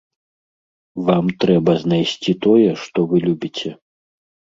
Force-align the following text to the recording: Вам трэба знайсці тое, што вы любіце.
Вам 1.09 1.25
трэба 1.43 1.75
знайсці 1.83 2.31
тое, 2.45 2.69
што 2.85 2.99
вы 3.13 3.21
любіце. 3.27 3.75